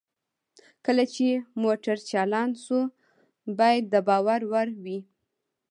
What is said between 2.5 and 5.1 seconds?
شو باید د باور وړ وي